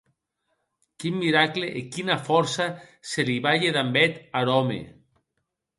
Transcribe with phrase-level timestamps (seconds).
[1.03, 2.67] Quin miracle e quina fòrça
[3.11, 4.81] se li balhe damb eth ar òme!